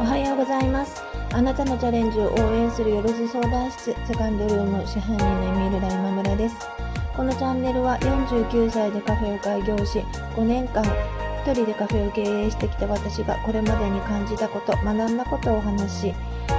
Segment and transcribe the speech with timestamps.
[0.00, 1.02] おはようございます。
[1.32, 6.54] あなたのチャレンジを応援するよろず相談室セカンドルーム支配人のエミール・ライマ村です。
[7.16, 9.98] このチャンネルは49歳でカフェを開業し、
[10.36, 10.84] 5年間
[11.42, 16.14] 一人でカフェを経営してきた私がこれまでに感じたこと、学んだことをお話し、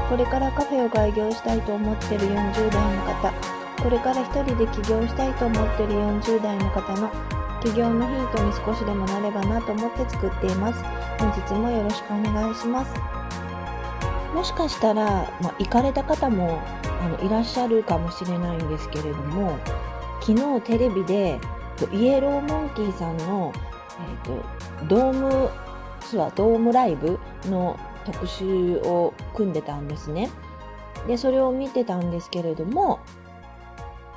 [0.10, 3.34] これからカフェを開業したいと思っている40代の方、
[3.82, 7.10] これから一人で起業したいと思っている40代の方の
[7.64, 10.84] 起業のヒントに少しでもなればなと思って作っています。
[11.18, 12.92] 本日もよろしくお願いします。
[14.34, 15.06] もしかしたら、
[15.42, 16.60] まあ、行かれた方も
[17.02, 19.58] あのいらっしゃるかもしれないんですけれども、
[20.22, 21.40] 昨日テレビで
[21.92, 23.54] イエローモンキーさんの、
[24.26, 25.50] えーと、ドーム
[26.02, 30.30] ツアー、ドームライブの特集を組んでたんですね。
[31.08, 33.00] で、それを見てたんですけれども、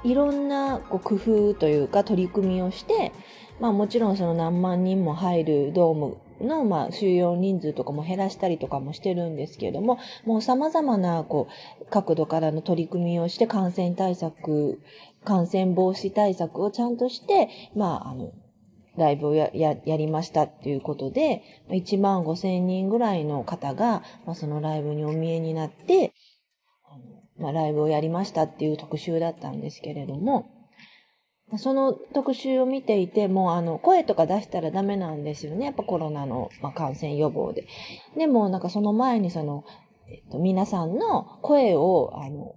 [0.05, 3.13] いろんなこう工夫というか取り組みをして、
[3.61, 11.49] まあもちろんその何万人も入るドームの、まあ、収容人数とかも減らしたりとかもしてるんですけれども、もう様々な、こ
[11.81, 14.81] う、角度からの取り組みをして感染対策、
[15.25, 18.33] 感染防止対策をちゃんとして、まあ、あの、
[18.97, 26.13] ライブをや、や、やりましたっていうことで、1万5千人ぐらいの方が、まあ、そのライブにお見えになって、
[27.39, 30.62] まあ、ライブをやりましたっていう特集だったんですけれども、
[31.59, 35.67] その特集を見ていても、あの、声とか出したらダメなんですよね。
[35.67, 37.67] やっぱコロナの、まあ、感染予防で。
[38.17, 39.65] でも、なんかその前にその、
[40.09, 42.57] えっと、皆さんの声を、あの、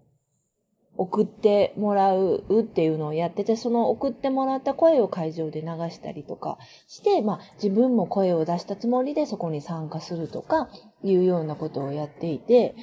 [0.97, 6.57] 送ってもらうっていうのをやってて、その送ってもらった声を会場で流したりとか
[6.87, 10.69] して、まあ自分も声を出したつもりでそこに参加するとか
[11.03, 12.75] いうようなことをやっていて、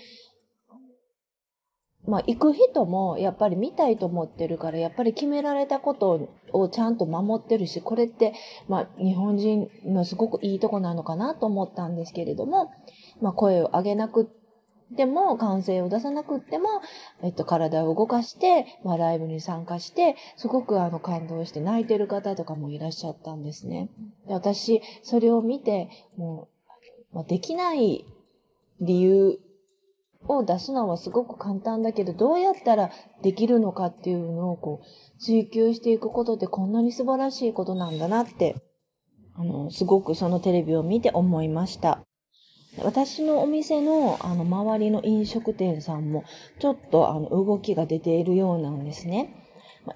[2.06, 8.34] まあ、行く人もやっぱり見たいと思ってるから、やっぱり決められたことをちゃんと守ってるし、これって、
[8.68, 12.72] まあ、日本人のすごくいいとこなのかなと思ったんですけれども、
[13.20, 14.28] まあ、声を上げなく
[14.96, 16.66] ても、歓声を出さなくても、
[17.22, 23.90] えっと、体を動かして、まあ、ライブに参加して、すごくあの、感動して泣いてる方とかもいらっしゃったんですね。
[24.26, 26.48] で私、それを見て、も
[27.12, 28.04] う、まあ、できない
[28.80, 29.38] 理由
[30.28, 32.90] を出すのはすごく簡単だけど、どうやったら
[33.22, 38.56] できるのかっていうのをこう、追求していくことってこんなに素晴らしいことなんだなって、
[39.34, 42.04] あの、すごくそのテレビを見て思いました。
[42.78, 46.24] 私のお店の、あの、周りの飲食店さんも、
[46.58, 49.41] ちょっと、あの、動きが出ているようなんですね。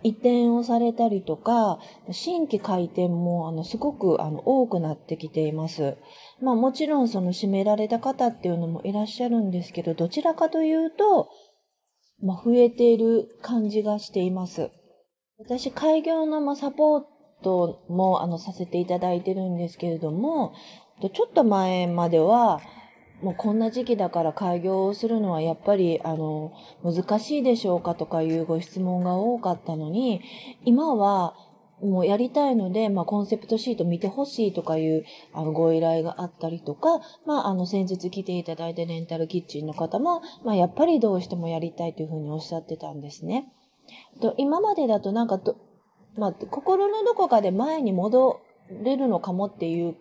[0.02, 1.78] 移転をされたりとか、
[2.10, 5.96] 新規開店も、あの、すごく、あの、多くなってきています。
[6.40, 11.28] まあもちろんその閉められた方っていうのもいらっしゃるんですけど、どちらかというと、
[12.22, 14.70] まあ増えている感じがしています。
[15.38, 17.04] 私、開業のまサポー
[17.42, 20.52] トもあのさせていただいてるんですけれども、
[21.00, 22.60] ちょっと前までは、
[23.22, 26.52] もうこんな時期だから開業するのはやっぱりあの
[26.84, 30.20] 難しいでしょうかとかいうご質問が多かったのに、
[30.64, 31.34] 今は
[31.80, 43.52] もうやりたいので、まあ、コンセプトシート見てほしいとかいう、あの、ご依頼があったりとか、まあ、あの、先日来ていただいてレンタルキッチンの方も、まあ、やっぱりどうしてもやりたいというふうにおっしゃってたんですね。
[44.20, 45.56] と今までだとなんかと、
[46.16, 48.40] まあ、心のどこかで前に戻
[48.82, 49.96] れるのかもっていう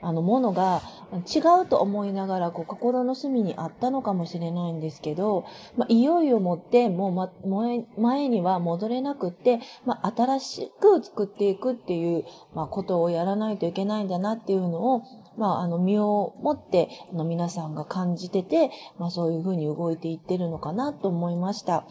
[0.00, 5.44] あの、ものが違うと思いながら、こう、心の隅にあったのかもしれないんですけど、
[5.76, 12.24] まあ、いよいよもって、もう、ま、前、前には戻れなくって、まあ、新しく作っていくっていう、
[12.54, 15.02] まあ、ことをやらないといけないんだなっていうのを、
[15.36, 21.86] まあ、あの、身をもって、あの、皆さんが感じてて、まあ、そういうふうに動いていってるのかなと思いました。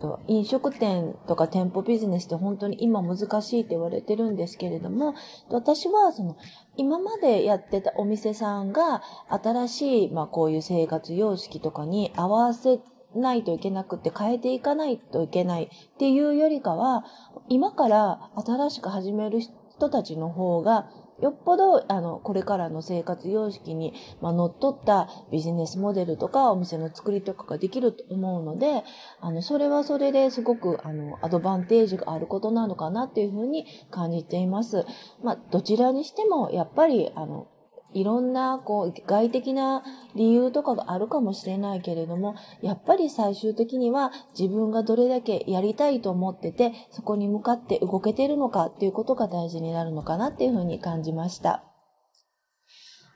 [0.00, 5.14] と飲食店とか店舗ビジネスって本当に今難しいって言われてるんですけれども、
[5.48, 6.36] 私はその
[6.76, 12.80] 今までやってたお店さんが新しい、まあこういう生活様式とかに合わせ
[13.14, 17.04] ないといけなくて変えていかないといけないっていうよりかは、
[17.48, 20.90] 今から新しく始める人たちの方が
[21.20, 28.84] よっぽど、あの、これからの生活様式に、まあ、乗っ取ったビジネスモデルとか、お店の作りとかができると思うので、
[29.20, 34.84] あの、それはそれですごく、あの、アドバンテージがあることなのかなっていうふうに感じています。
[35.22, 37.48] まあ、どちらにしても、やっぱり、あの、
[37.96, 39.82] いろんな、こう、外的な
[40.14, 51.64] 理由とかがあるかもしれないけれども、やっぱり最終的には自分がどれだけやりたいと思ってて、そこに向かって動けてるのかっていうことが大事になるのかなっていうふうに感じました。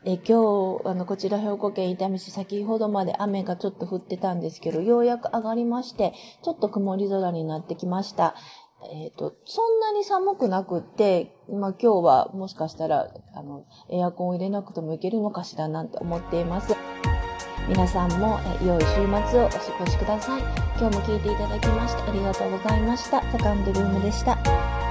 [0.06, 8.34] え今日、あの、こちら兵庫県伊丹市先ほどまで雨がちょっと降ってたんですけど、ようやく上がりまして、ちょっと曇り空になってきました。
[8.88, 16.74] えっ、ー、と、そんなに寒くなくって、まあ今日はもしかしたら、あの、エアコンを入れなくてもいけるのかしらなんて思っています。
[17.68, 18.86] 皆さんもえ良い週
[19.30, 20.42] 末をお過ごしください。
[20.78, 23.22] 今日も聞いていただきましてありがとうございました。
[23.30, 24.89] セカンドルームでした。